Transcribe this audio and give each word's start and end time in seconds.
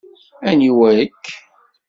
Aniwa-k? 0.49 1.23